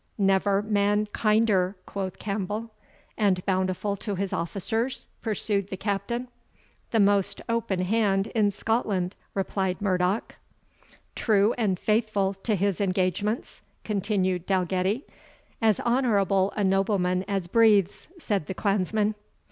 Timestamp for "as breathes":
17.27-18.07